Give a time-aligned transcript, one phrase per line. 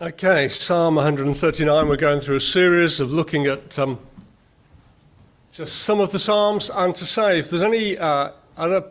[0.00, 1.86] Okay, Psalm 139.
[1.86, 4.00] We're going through a series of looking at um,
[5.52, 6.68] just some of the Psalms.
[6.68, 8.82] And to say, if there's any uh, other,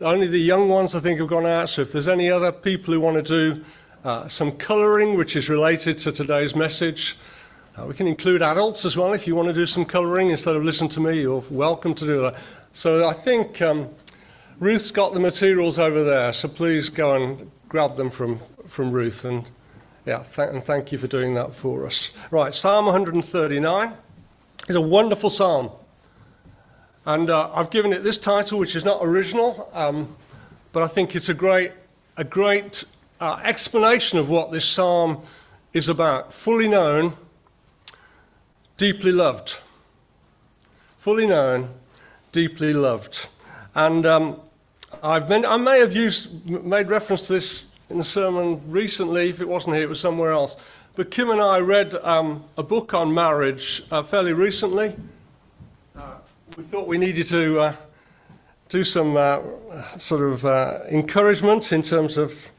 [0.00, 2.94] only the young ones I think have gone out, so if there's any other people
[2.94, 3.62] who want to do
[4.04, 7.18] uh, some colouring which is related to today's message,
[7.76, 9.12] uh, we can include adults as well.
[9.12, 12.06] If you want to do some colouring instead of listen to me, you're welcome to
[12.06, 12.36] do that.
[12.72, 13.90] So I think um,
[14.60, 19.26] Ruth's got the materials over there, so please go and grab them from, from Ruth.
[19.26, 19.44] And
[20.04, 22.10] yeah, th- and thank you for doing that for us.
[22.30, 23.94] Right, Psalm 139
[24.68, 25.70] is a wonderful psalm.
[27.04, 30.14] And uh, I've given it this title, which is not original, um,
[30.72, 31.72] but I think it's a great,
[32.16, 32.84] a great
[33.20, 35.22] uh, explanation of what this psalm
[35.72, 36.32] is about.
[36.32, 37.16] Fully known,
[38.76, 39.58] deeply loved.
[40.98, 41.68] Fully known,
[42.30, 43.28] deeply loved.
[43.74, 44.40] And um,
[45.02, 49.28] I've been, I may have used, made reference to this in a sermon recently.
[49.28, 50.56] If it wasn't here, it was somewhere else.
[50.94, 54.96] But Kim and I read um, a book on marriage uh, fairly recently.
[55.94, 56.14] Uh,
[56.56, 57.76] we thought we needed to uh,
[58.68, 59.40] do some uh,
[59.98, 62.50] sort of uh, encouragement in terms of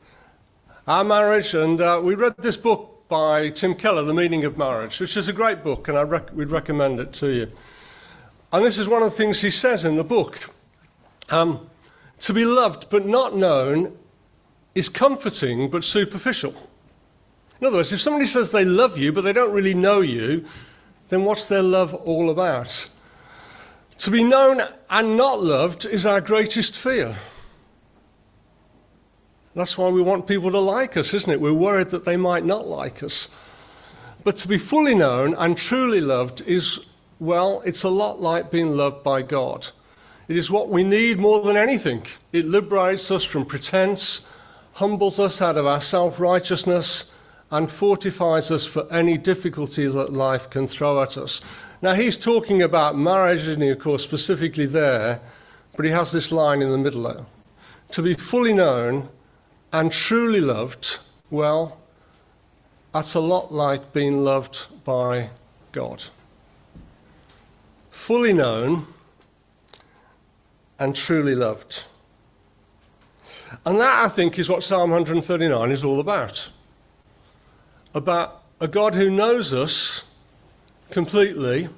[0.88, 5.00] our marriage, and uh, we read this book by Tim Keller, The Meaning of Marriage,
[5.00, 7.52] which is a great book, and I rec- we'd recommend it to you.
[8.52, 10.50] And this is one of the things he says in the book.
[11.30, 11.68] Um,
[12.20, 13.98] to be loved but not known
[14.76, 16.56] is comforting but superficial.
[17.62, 20.46] In other words, if somebody says they love you but they don't really know you,
[21.10, 22.90] then what's their love all about?
[24.00, 27.16] To be known and not loved is our greatest fear.
[29.56, 31.40] That's why we want people to like us, isn't it?
[31.40, 33.28] We're worried that they might not like us.
[34.24, 36.80] But to be fully known and truly loved is,
[37.20, 39.70] well, it's a lot like being loved by God.
[40.28, 42.06] It is what we need more than anything.
[42.32, 44.28] It liberates us from pretense
[44.74, 47.12] humbles us out of our self righteousness,
[47.54, 51.40] and fortifies us for any difficulty that life can throw at us.
[51.84, 55.20] Now, he's talking about marriage, isn't he, of course, specifically there,
[55.76, 57.26] but he has this line in the middle there.
[57.92, 59.10] To be fully known
[59.72, 60.98] and truly loved,
[61.30, 61.78] well,
[62.92, 65.30] that's a lot like being loved by
[65.74, 66.06] God.
[67.90, 68.88] Fully known
[70.80, 71.86] and truly loved.
[73.66, 76.50] And that, I think, is what Psalm 139 is all about.
[77.94, 80.04] About a God who knows us
[80.90, 81.70] completely,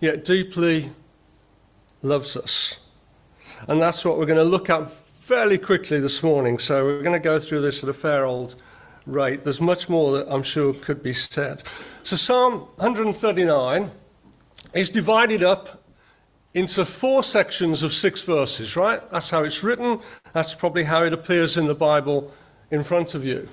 [0.00, 0.90] yet deeply
[2.02, 2.80] loves us.
[3.68, 6.58] And that's what we're going to look at fairly quickly this morning.
[6.58, 8.56] So we're going to go through this at a fair old
[9.06, 9.44] rate.
[9.44, 11.62] There's much more that I'm sure could be said.
[12.02, 13.90] So Psalm 139
[14.74, 15.82] is divided up
[16.56, 18.98] into four sections of six verses, right?
[19.10, 20.00] That's how it's written.
[20.32, 22.32] That's probably how it appears in the Bible
[22.70, 23.46] in front of you.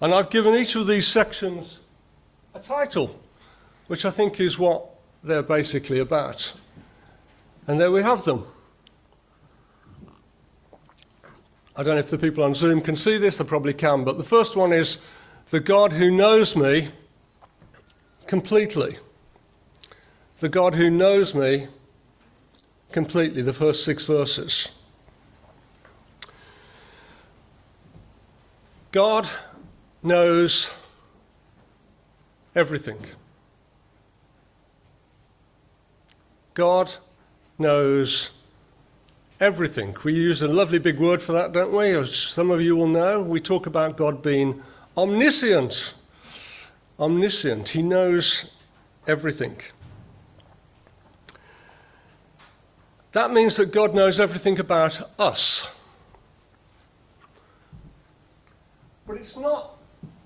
[0.00, 1.78] And I've given each of these sections
[2.52, 3.16] a title,
[3.86, 4.84] which I think is what
[5.22, 6.52] they're basically about.
[7.68, 8.44] And there we have them.
[11.76, 14.18] I don't know if the people on Zoom can see this, they probably can, but
[14.18, 14.98] the first one is
[15.50, 16.88] the God who knows me
[18.26, 18.98] completely.
[20.40, 21.68] The God who knows me
[22.94, 24.68] completely, the first six verses.
[28.92, 29.28] God
[30.00, 30.70] knows
[32.54, 32.98] everything.
[36.54, 36.94] God
[37.58, 38.30] knows
[39.40, 39.96] everything.
[40.04, 41.90] We use a lovely big word for that, don't we?
[41.96, 44.62] As some of you will know, we talk about God being
[44.96, 45.94] omniscient.
[47.00, 47.70] Omniscient.
[47.70, 48.52] He knows
[49.08, 49.56] everything.
[53.14, 55.72] That means that God knows everything about us.
[59.06, 59.78] But it's not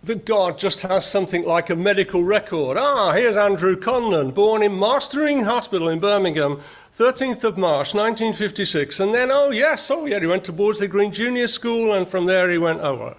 [0.05, 2.79] that God just has something like a medical record.
[2.79, 6.63] Ah, here's Andrew Conlan, born in Marston Green Hospital in Birmingham,
[6.97, 9.01] 13th of March 1956.
[9.01, 12.25] And then, oh, yes, oh, yeah, he went to Bordesley Green Junior School, and from
[12.25, 13.15] there he went over.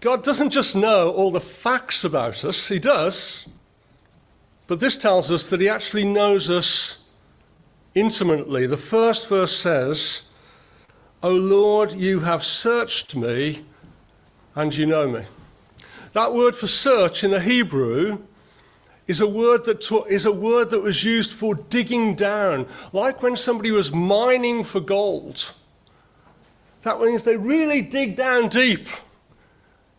[0.00, 3.48] God doesn't just know all the facts about us, He does,
[4.66, 6.98] but this tells us that he actually knows us
[7.94, 8.66] intimately.
[8.66, 10.22] The first verse says,
[11.22, 13.64] O Lord, you have searched me
[14.54, 15.24] and you know me.
[16.12, 18.18] That word for search in the Hebrew
[19.06, 23.36] is a word that is a word that was used for digging down, like when
[23.36, 25.52] somebody was mining for gold.
[26.82, 28.88] That means they really dig down deep.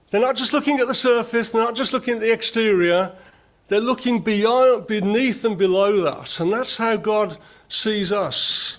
[0.10, 3.12] They're not just looking at the surface, they're not just looking at the exterior,
[3.68, 6.40] they're looking beyond, beneath and below that.
[6.40, 7.38] And that's how God
[7.68, 8.78] sees us.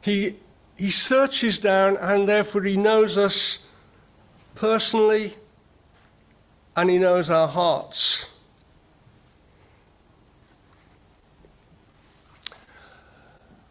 [0.00, 0.36] He,
[0.76, 3.66] he searches down and therefore he knows us
[4.54, 5.34] personally
[6.76, 8.26] and He knows our hearts.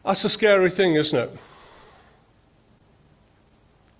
[0.04, 1.38] That's a scary thing, isn't it?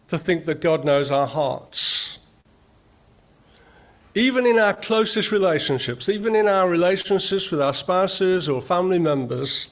[0.10, 2.05] To think that God knows our hearts.
[4.18, 9.68] Even in our closest relationships, even in our relationships with our spouses or family members,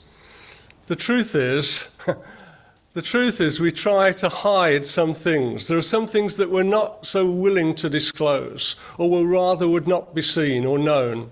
[0.87, 1.95] the truth is,
[2.93, 5.69] the truth is we try to hide some things.
[5.69, 9.87] There are some things that we're not so willing to disclose, or we rather would
[9.87, 11.31] not be seen or known.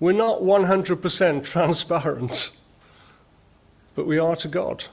[0.00, 2.50] We're not 100% transparent,
[3.94, 4.86] but we are to God.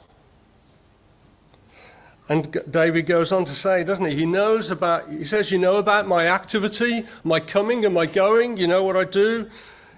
[2.30, 4.16] And David goes on to say, doesn't he?
[4.16, 8.58] He knows about, he says, You know about my activity, my coming and my going.
[8.58, 9.50] You know what I do.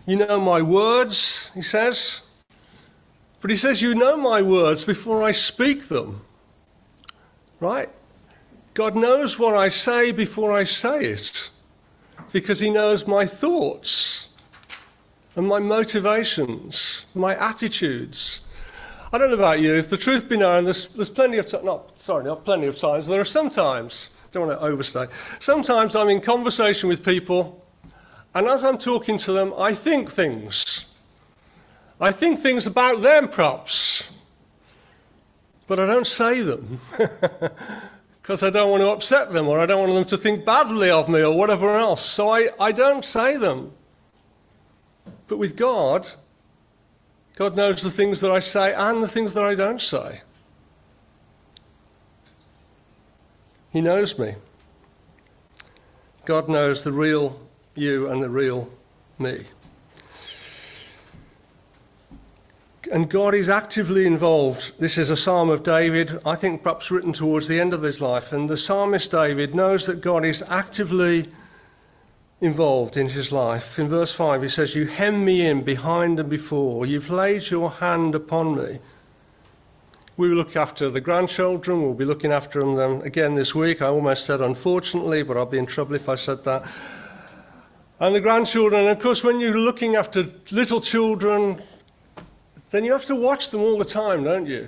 [0.07, 2.21] You know my words, he says.
[3.41, 6.21] But he says, You know my words before I speak them.
[7.59, 7.89] Right?
[8.73, 11.49] God knows what I say before I say it
[12.31, 14.29] because he knows my thoughts
[15.35, 18.41] and my motivations, my attitudes.
[19.15, 21.79] I don't know about you, if the truth be known, there's, there's plenty of times,
[21.93, 25.05] sorry, not plenty of times, there are sometimes, don't want to overstay,
[25.39, 27.65] sometimes I'm in conversation with people,
[28.33, 30.93] and as I'm talking to them, I think things.
[32.01, 34.11] I think things about them, perhaps,
[35.65, 36.81] but I don't say them.
[38.21, 40.89] because I don't want to upset them or I don't want them to think badly
[40.89, 42.03] of me or whatever else.
[42.03, 43.71] So I, I don't say them.
[45.27, 46.05] But with God,
[47.35, 50.21] God knows the things that I say and the things that I don't say.
[53.71, 54.35] He knows me.
[56.23, 57.39] God knows the real
[57.75, 58.69] you and the real
[59.19, 59.39] me.
[62.91, 64.79] And God is actively involved.
[64.79, 67.99] This is a psalm of David, I think perhaps written towards the end of his
[67.99, 68.31] life.
[68.31, 71.27] And the psalmist David knows that God is actively
[72.41, 73.79] involved in his life.
[73.79, 77.71] In verse 5, he says, You hem me in behind and before, you've laid your
[77.71, 78.79] hand upon me.
[80.17, 83.81] We will look after the grandchildren, we'll be looking after them again this week.
[83.81, 86.65] I almost said unfortunately, but I'll be in trouble if I said that.
[87.99, 91.61] And the grandchildren, of course, when you're looking after little children,
[92.69, 94.67] then you have to watch them all the time, don't you?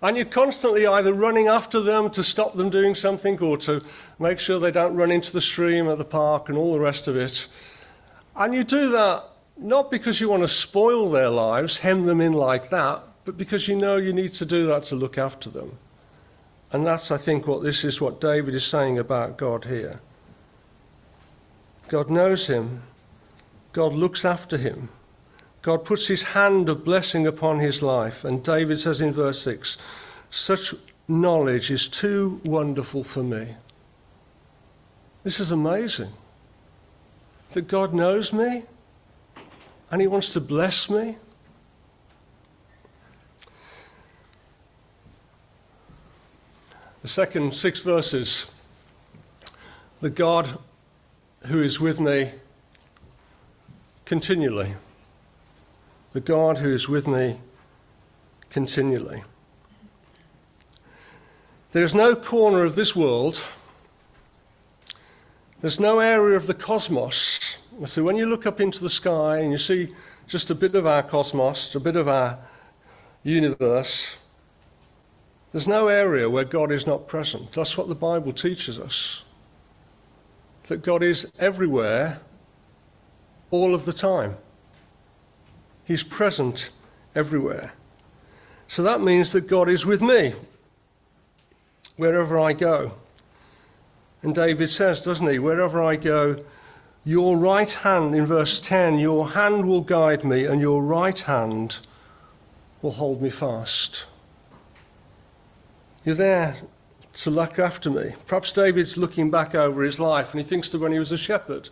[0.00, 3.82] And you're constantly either running after them to stop them doing something or to
[4.18, 7.08] make sure they don't run into the stream at the park and all the rest
[7.08, 7.48] of it.
[8.36, 9.24] And you do that
[9.56, 13.66] not because you want to spoil their lives, hem them in like that, but because
[13.66, 15.76] you know you need to do that to look after them.
[16.70, 20.00] And that's, I think, what this is what David is saying about God here.
[21.88, 22.82] God knows him,
[23.72, 24.90] God looks after him.
[25.68, 28.24] God puts his hand of blessing upon his life.
[28.24, 29.76] And David says in verse 6
[30.30, 30.74] such
[31.06, 33.48] knowledge is too wonderful for me.
[35.24, 36.10] This is amazing.
[37.52, 38.62] That God knows me
[39.90, 41.18] and he wants to bless me.
[47.02, 48.50] The second six verses
[50.00, 50.48] the God
[51.48, 52.32] who is with me
[54.06, 54.74] continually
[56.18, 57.38] the God who is with me
[58.50, 59.22] continually.
[61.70, 63.44] There is no corner of this world,
[65.60, 67.58] there's no area of the cosmos.
[67.84, 69.94] So when you look up into the sky and you see
[70.26, 72.36] just a bit of our cosmos, a bit of our
[73.22, 74.18] universe,
[75.52, 77.52] there's no area where God is not present.
[77.52, 79.22] That's what the Bible teaches us.
[80.64, 82.18] That God is everywhere,
[83.52, 84.36] all of the time.
[85.88, 86.68] He's present
[87.14, 87.72] everywhere.
[88.66, 90.34] So that means that God is with me
[91.96, 92.92] wherever I go.
[94.20, 96.44] And David says, doesn't he, wherever I go,
[97.06, 101.78] your right hand, in verse 10, your hand will guide me, and your right hand
[102.82, 104.04] will hold me fast.
[106.04, 106.54] You're there
[107.14, 108.12] to look after me.
[108.26, 111.16] Perhaps David's looking back over his life and he thinks that when he was a
[111.16, 111.70] shepherd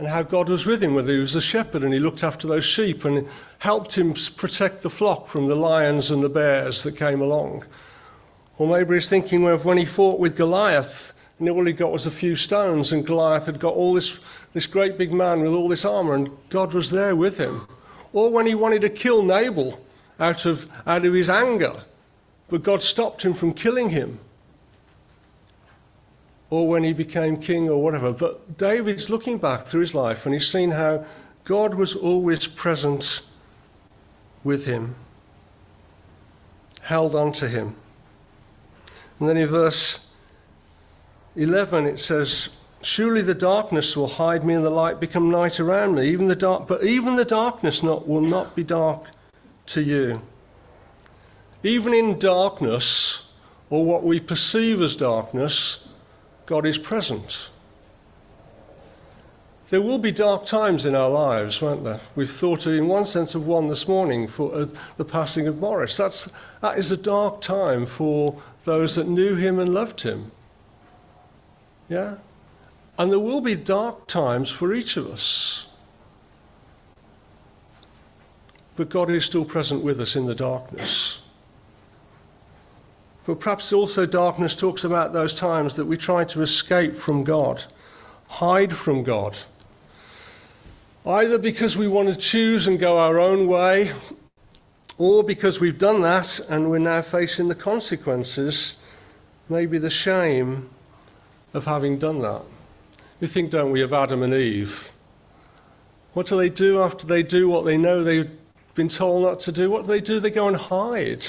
[0.00, 2.48] and how God was with him, whether he was a shepherd and he looked after
[2.48, 3.28] those sheep and
[3.58, 7.64] helped him protect the flock from the lions and the bears that came along.
[8.56, 12.06] Or maybe he's thinking of when he fought with Goliath and all he got was
[12.06, 14.20] a few stones, and Goliath had got all this,
[14.52, 17.66] this great big man with all this armor, and God was there with him.
[18.12, 19.80] Or when he wanted to kill Nabal
[20.18, 21.82] out of, out of his anger,
[22.48, 24.18] but God stopped him from killing him
[26.50, 28.12] or when he became king or whatever.
[28.12, 31.04] But David's looking back through his life and he's seen how
[31.44, 33.22] God was always present
[34.42, 34.96] with him,
[36.82, 37.76] held on to him.
[39.18, 40.08] And then in verse
[41.36, 45.94] 11 it says, Surely the darkness will hide me and the light become night around
[45.94, 46.08] me.
[46.08, 49.04] Even the dark, but even the darkness not, will not be dark
[49.66, 50.22] to you.
[51.62, 53.34] Even in darkness,
[53.68, 55.89] or what we perceive as darkness,
[56.50, 57.48] God is present.
[59.68, 62.00] There will be dark times in our lives, won't there?
[62.16, 64.66] We've thought in one sense of one this morning for uh,
[64.96, 65.96] the passing of Morris.
[65.96, 66.28] That's,
[66.60, 70.32] that is a dark time for those that knew him and loved him.
[71.88, 72.16] Yeah?
[72.98, 75.68] And there will be dark times for each of us.
[78.74, 81.20] But God is still present with us in the darkness.
[83.30, 87.62] But perhaps also darkness talks about those times that we try to escape from God,
[88.26, 89.38] hide from God.
[91.06, 93.92] Either because we want to choose and go our own way,
[94.98, 98.74] or because we've done that and we're now facing the consequences,
[99.48, 100.68] maybe the shame
[101.54, 102.42] of having done that.
[103.20, 104.90] We think, don't we, of Adam and Eve.
[106.14, 108.28] What do they do after they do what they know they've
[108.74, 109.70] been told not to do?
[109.70, 110.18] What do they do?
[110.18, 111.28] They go and hide.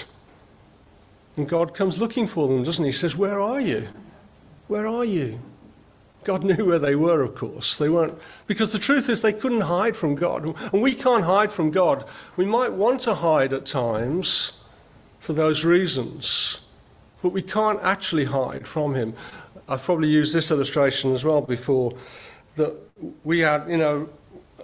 [1.38, 2.90] And God comes looking for them, doesn't he?
[2.90, 3.88] He says, Where are you?
[4.68, 5.40] Where are you?
[6.24, 7.78] God knew where they were, of course.
[7.78, 10.46] They weren't, because the truth is they couldn't hide from God.
[10.72, 12.06] And we can't hide from God.
[12.36, 14.60] We might want to hide at times
[15.20, 16.62] for those reasons,
[17.22, 19.14] but we can't actually hide from Him.
[19.68, 21.94] I've probably used this illustration as well before,
[22.56, 22.76] that
[23.24, 24.10] we had, you know,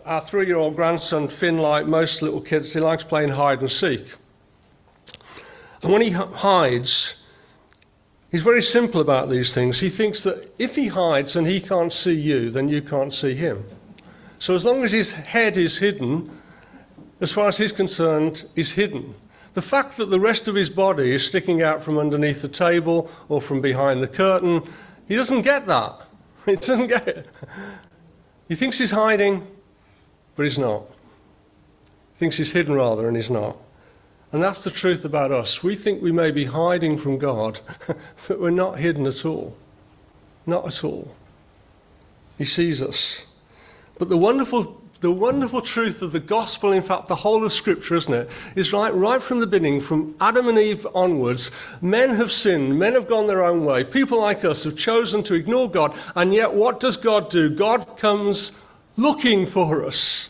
[0.06, 4.06] our three-year-old grandson, Finn, like most little kids, he likes playing hide and seek.
[5.88, 7.24] And when he hides,
[8.29, 9.79] he's very simple about these things.
[9.79, 13.34] He thinks that if he hides and he can't see you, then you can't see
[13.34, 13.63] him.
[14.38, 16.29] So as long as his head is hidden,
[17.22, 19.15] as far as he's concerned, is hidden.
[19.53, 23.10] The fact that the rest of his body is sticking out from underneath the table
[23.29, 24.63] or from behind the curtain
[25.08, 26.01] he doesn't get that.
[26.46, 27.27] He doesn't get it.
[28.50, 29.48] He thinks he's hiding,
[30.36, 30.82] but he's not.
[32.12, 33.56] He thinks he's hidden rather, and he's not.
[34.31, 35.63] And that's the truth about us.
[35.63, 37.60] We think we may be hiding from God,
[38.27, 39.55] but we're not hidden at all.
[40.46, 41.15] Not at all.
[42.38, 43.25] He sees us.
[43.98, 47.96] But the wonderful the wonderful truth of the gospel, in fact, the whole of Scripture,
[47.96, 52.31] isn't it, is right, right from the beginning, from Adam and Eve onwards, men have
[52.31, 53.84] sinned, men have gone their own way.
[53.84, 57.48] People like us have chosen to ignore God, and yet what does God do?
[57.50, 58.53] God comes
[58.98, 60.29] looking for us.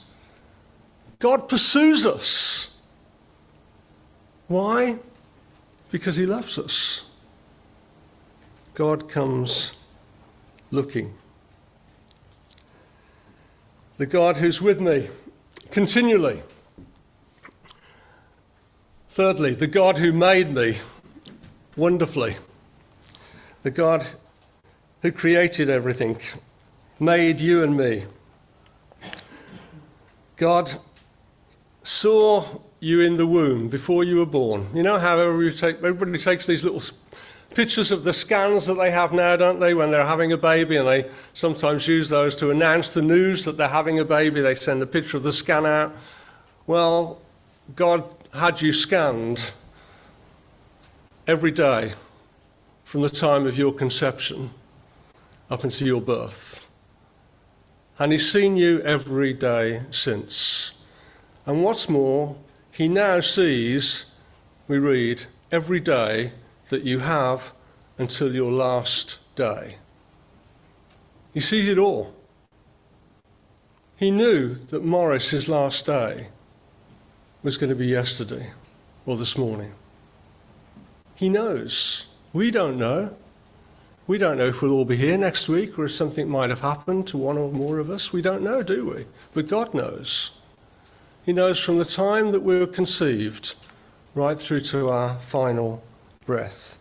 [1.19, 2.76] God pursues us.
[4.47, 4.99] Why?
[5.91, 7.03] Because He loves us.
[8.73, 9.73] God comes
[10.71, 11.13] looking
[13.97, 15.09] the God who's with me
[15.71, 16.41] continually.
[19.09, 20.77] Thirdly, the God who made me
[21.75, 22.37] wonderfully.
[23.63, 24.05] The God
[25.01, 26.19] who created everything,
[26.99, 28.05] made you and me.
[30.35, 30.71] God
[31.87, 32.45] saw
[32.81, 34.67] you in the womb before you were born.
[34.73, 36.81] You know how everybody takes these little
[37.55, 40.75] pictures of the scans that they have now, don't they, when they're having a baby,
[40.75, 44.41] and they sometimes use those to announce the news that they're having a baby.
[44.41, 45.95] They send a picture of the scan out.
[46.67, 47.21] Well,
[47.73, 48.03] God
[48.33, 49.51] had you scanned
[51.25, 51.93] every day
[52.83, 54.51] from the time of your conception
[55.49, 56.67] up until your birth.
[57.97, 60.76] And He's seen you every day since.
[61.47, 62.35] And what's more,
[62.71, 64.13] He now sees,
[64.67, 66.33] we read, every day
[66.69, 67.53] that you have
[67.97, 69.77] until your last day.
[71.33, 72.13] He sees it all.
[73.95, 76.27] He knew that Morris's last day
[77.41, 78.51] was going to be yesterday
[79.05, 79.73] or this morning.
[81.15, 82.07] He knows.
[82.33, 83.15] We don't know.
[84.05, 86.61] We don't know if we'll all be here next week or if something might have
[86.61, 88.11] happened to one or more of us.
[88.11, 89.05] We don't know, do we?
[89.33, 90.36] But God knows.
[91.27, 93.55] He knows from the time that we were conceived
[94.15, 95.83] right through to our final
[96.25, 96.77] breath.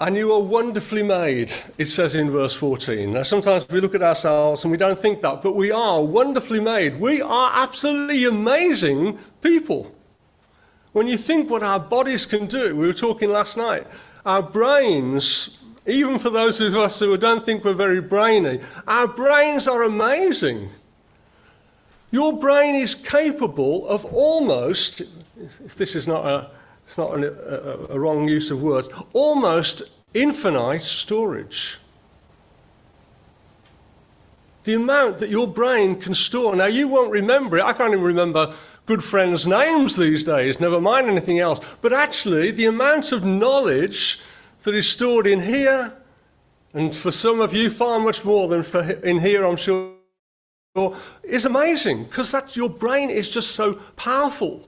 [0.00, 3.12] And you are wonderfully made, it says in verse 14.
[3.12, 6.60] Now, sometimes we look at ourselves and we don't think that, but we are wonderfully
[6.60, 6.98] made.
[6.98, 9.94] We are absolutely amazing people.
[10.92, 13.86] When you think what our bodies can do, we were talking last night,
[14.24, 19.68] our brains, even for those of us who don't think we're very brainy, our brains
[19.68, 20.70] are amazing.
[22.12, 25.00] Your brain is capable of almost,
[25.64, 26.50] if this is not a
[26.86, 31.78] it's not an, a, a wrong use of words, almost infinite storage.
[34.64, 36.54] The amount that your brain can store.
[36.54, 37.64] Now, you won't remember it.
[37.64, 38.54] I can't even remember
[38.84, 41.60] good friends' names these days, never mind anything else.
[41.80, 44.20] But actually, the amount of knowledge
[44.64, 45.94] that is stored in here,
[46.74, 49.94] and for some of you, far much more than for in here, I'm sure,
[51.22, 54.66] is amazing because that your brain is just so powerful.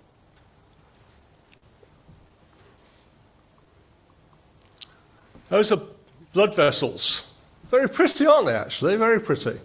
[5.48, 5.80] Those are
[6.34, 7.32] blood vessels.
[7.70, 8.96] Very pretty, aren't they, actually?
[8.96, 9.58] Very pretty.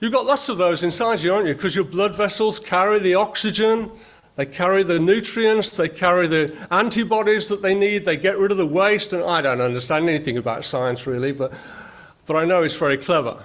[0.00, 1.54] You've got lots of those inside you, aren't you?
[1.54, 3.90] Because your blood vessels carry the oxygen,
[4.36, 8.58] they carry the nutrients, they carry the antibodies that they need, they get rid of
[8.58, 9.14] the waste.
[9.14, 11.54] And I don't understand anything about science really, but,
[12.26, 13.42] but I know it's very clever.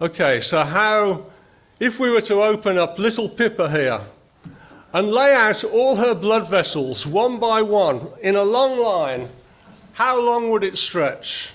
[0.00, 1.26] Okay, so how,
[1.80, 4.00] if we were to open up little Pippa here
[4.92, 9.28] and lay out all her blood vessels one by one in a long line,
[9.94, 11.52] how long would it stretch?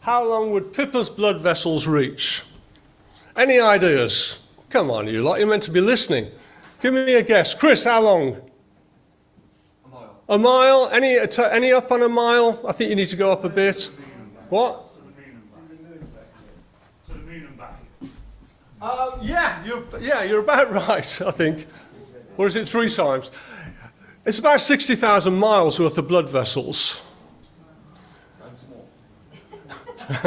[0.00, 2.44] How long would Pippa's blood vessels reach?
[3.36, 4.46] Any ideas?
[4.68, 6.26] Come on, you lot, you're meant to be listening.
[6.82, 7.54] Give me a guess.
[7.54, 8.36] Chris, how long?
[9.86, 10.14] A mile.
[10.28, 10.90] A mile?
[10.92, 12.60] Any, uh, any up on a mile?
[12.68, 13.90] I think you need to go up a bit.
[14.50, 14.88] What?
[17.06, 17.78] To the moon and back.
[18.80, 21.66] Um, yeah, you're, yeah, you're about right, I think.
[22.38, 23.30] Or is it three times?
[24.24, 27.02] It's about 60,000 miles worth of blood vessels.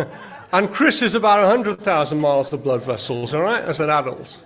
[0.53, 4.41] and Chris is about 100,000 miles of blood vessels, all right, as an adult.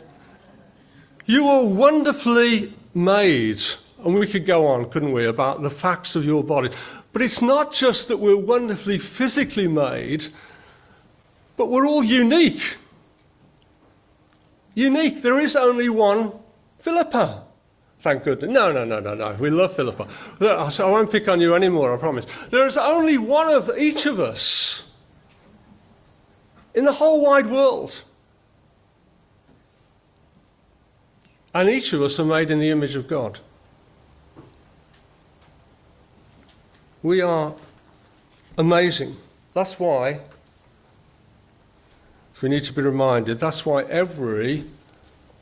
[1.26, 3.62] You were wonderfully made,
[4.04, 6.70] and we could go on, couldn't we, about the facts of your body.
[7.12, 10.28] But it's not just that we're wonderfully physically made,
[11.58, 12.78] but we're all unique.
[14.78, 15.24] Unique.
[15.24, 16.34] There is only one
[16.78, 17.46] Philippa.
[18.00, 18.52] Thank goodness.
[18.52, 19.36] No, no, no, no, no.
[19.40, 20.08] We love Philippa.
[20.40, 22.28] I won't pick on you anymore, I promise.
[22.52, 24.92] There is only one of each of us
[26.76, 28.04] in the whole wide world.
[31.56, 33.40] And each of us are made in the image of God.
[37.02, 37.56] We are
[38.60, 39.18] amazing.
[39.54, 40.20] That's why,
[42.44, 44.64] we need to be reminded, that's why every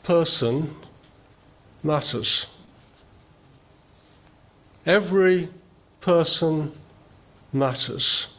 [0.04, 0.74] person
[1.84, 2.48] matters.
[4.86, 5.50] Every
[6.00, 6.72] person
[7.52, 8.36] matters.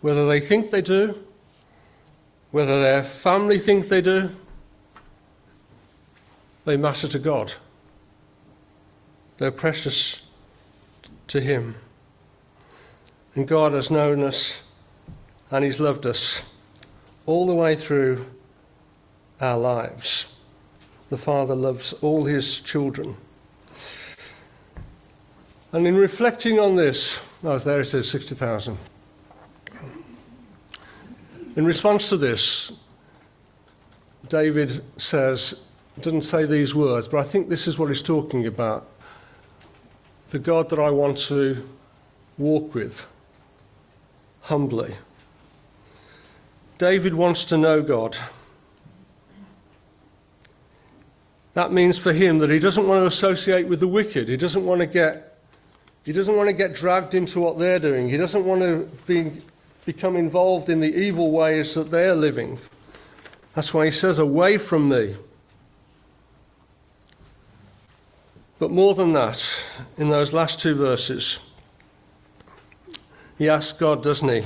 [0.00, 1.18] Whether they think they do,
[2.50, 4.30] whether their family think they do,
[6.64, 7.54] they matter to God.
[9.38, 10.22] They're precious
[11.28, 11.74] to Him.
[13.34, 14.60] And God has known us
[15.50, 16.50] and He's loved us
[17.26, 18.26] all the way through
[19.40, 20.34] our lives.
[21.10, 23.16] The Father loves all His children.
[25.72, 28.78] And in reflecting on this, oh, there it is, 60,000.
[31.56, 32.72] In response to this,
[34.28, 35.62] David says,
[36.00, 38.88] doesn't say these words, but I think this is what he's talking about.
[40.30, 41.68] The God that I want to
[42.38, 43.06] walk with
[44.40, 44.94] humbly.
[46.78, 48.16] David wants to know God.
[51.54, 54.28] That means for him that he doesn't want to associate with the wicked.
[54.28, 55.34] He doesn't want to get
[56.04, 58.10] he doesn't want to get dragged into what they're doing.
[58.10, 59.32] He doesn't want to be,
[59.86, 62.58] become involved in the evil ways that they're living.
[63.54, 65.16] That's why he says, Away from me.
[68.58, 69.64] But more than that,
[69.96, 71.40] in those last two verses,
[73.38, 74.44] he asks God, doesn't he?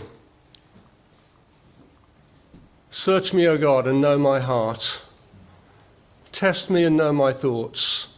[2.90, 5.02] Search me, O God, and know my heart.
[6.32, 8.08] Test me and know my thoughts.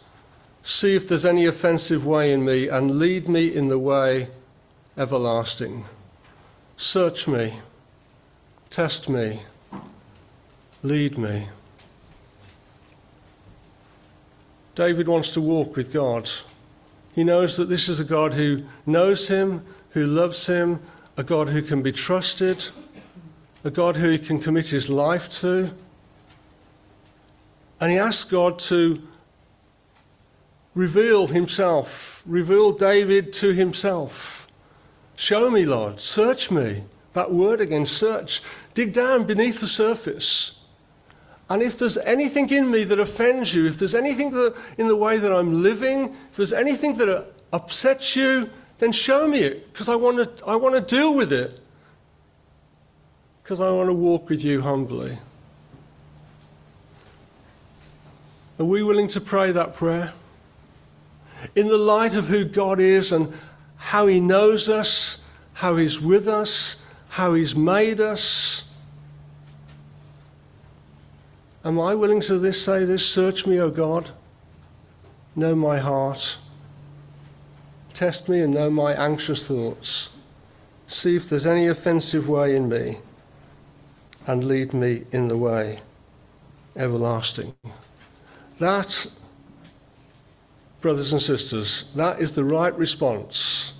[0.63, 4.29] See if there's any offensive way in me, and lead me in the way
[4.97, 5.85] everlasting.
[6.77, 7.55] Search me,
[8.69, 9.41] test me,
[10.83, 11.49] lead me.
[14.75, 16.31] David wants to walk with God.
[17.15, 20.81] He knows that this is a God who knows him, who loves him,
[21.17, 22.69] a God who can be trusted,
[23.65, 25.71] a God who he can commit his life to.
[27.81, 29.03] And he asks God to
[30.75, 34.49] reveal himself, reveal David to himself.
[35.17, 36.85] Show me, Lord, search me.
[37.13, 38.43] That word again, search.
[38.75, 40.65] Dig down beneath the surface.
[41.49, 44.97] And if there's anything in me that offends you, if there's anything that, in the
[44.97, 49.89] way that I'm living, if there's anything that upsets you, then show me it, because
[49.89, 51.61] I want to I want to deal with it.
[53.43, 55.19] Because I want to walk with you humbly.
[58.59, 60.13] Are we willing to pray that prayer?
[61.57, 63.33] In the light of who God is and
[63.77, 65.25] how He knows us,
[65.55, 68.71] how He's with us, how He's made us
[71.65, 73.07] Am I willing to this say this?
[73.07, 74.11] Search me, O God.
[75.37, 76.39] Know my heart.
[77.93, 80.09] Test me and know my anxious thoughts.
[80.87, 82.99] See if there's any offensive way in me
[84.27, 85.81] and lead me in the way
[86.77, 87.55] everlasting.
[88.59, 89.07] That,
[90.81, 93.75] brothers and sisters, that is the right response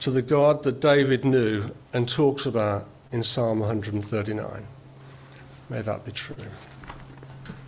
[0.00, 4.66] to the God that David knew and talks about in Psalm 139.
[5.68, 6.34] May that be true.